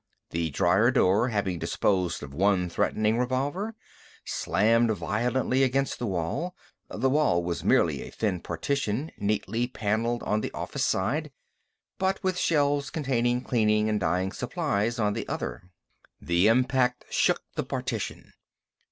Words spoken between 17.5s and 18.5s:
the partition.